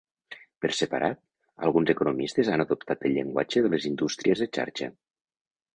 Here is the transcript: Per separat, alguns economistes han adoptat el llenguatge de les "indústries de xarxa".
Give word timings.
Per 0.65 0.71
separat, 0.77 1.21
alguns 1.67 1.93
economistes 1.95 2.49
han 2.55 2.65
adoptat 2.67 3.07
el 3.11 3.15
llenguatge 3.19 3.65
de 3.67 3.73
les 3.77 3.89
"indústries 3.95 4.45
de 4.47 4.51
xarxa". 4.59 4.91